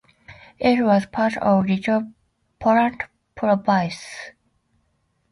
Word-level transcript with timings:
It 0.57 0.83
was 0.83 1.05
part 1.05 1.37
of 1.37 1.67
Little 1.67 2.11
Poland 2.59 3.03
province. 3.35 4.31